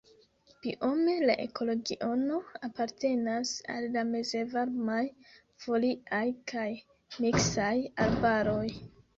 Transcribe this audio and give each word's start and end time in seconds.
Biome 0.61 1.11
la 1.29 1.33
ekoregiono 1.43 2.39
apartenas 2.69 3.51
al 3.75 3.87
la 3.97 4.05
mezvarmaj 4.15 5.03
foliaj 5.67 6.25
kaj 6.53 6.67
miksaj 7.27 7.71
arbaroj. 8.09 8.69